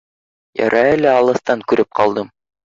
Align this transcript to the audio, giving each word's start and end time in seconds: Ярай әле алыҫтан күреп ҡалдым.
Ярай 0.61 0.89
әле 0.95 1.13
алыҫтан 1.17 1.63
күреп 1.73 1.93
ҡалдым. 2.03 2.37